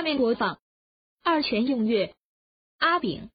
[0.00, 0.60] 下面播放。
[1.22, 2.14] 二泉映月。
[2.78, 3.30] 阿炳。